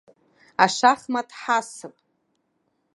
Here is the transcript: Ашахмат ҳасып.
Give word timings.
Ашахмат 0.63 1.29
ҳасып. 1.41 1.95